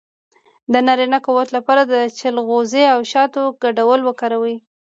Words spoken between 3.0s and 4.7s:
شاتو ګډول وکاروئ